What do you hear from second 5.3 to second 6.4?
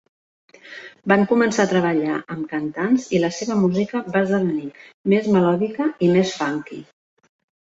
melòdica i més